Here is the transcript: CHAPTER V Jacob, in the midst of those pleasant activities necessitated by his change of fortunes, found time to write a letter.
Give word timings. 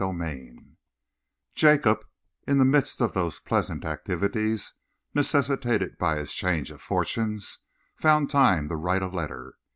CHAPTER 0.01 0.25
V 0.33 0.59
Jacob, 1.53 1.99
in 2.47 2.57
the 2.57 2.65
midst 2.65 3.01
of 3.01 3.13
those 3.13 3.39
pleasant 3.39 3.85
activities 3.85 4.73
necessitated 5.13 5.99
by 5.99 6.17
his 6.17 6.33
change 6.33 6.71
of 6.71 6.81
fortunes, 6.81 7.59
found 7.97 8.27
time 8.31 8.67
to 8.69 8.75
write 8.75 9.03
a 9.03 9.07
letter. 9.09 9.53